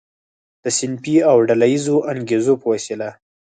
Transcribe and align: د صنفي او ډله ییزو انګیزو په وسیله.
د 0.63 0.65
صنفي 0.77 1.17
او 1.29 1.37
ډله 1.47 1.67
ییزو 1.73 1.97
انګیزو 2.11 2.53
په 2.61 2.65
وسیله. 2.73 3.09